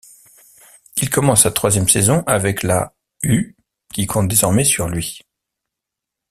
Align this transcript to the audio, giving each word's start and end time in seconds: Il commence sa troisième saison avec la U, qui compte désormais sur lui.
Il 0.97 1.11
commence 1.11 1.43
sa 1.43 1.51
troisième 1.51 1.87
saison 1.87 2.23
avec 2.25 2.63
la 2.63 2.95
U, 3.21 3.55
qui 3.93 4.07
compte 4.07 4.27
désormais 4.27 4.63
sur 4.63 4.89
lui. 4.89 5.19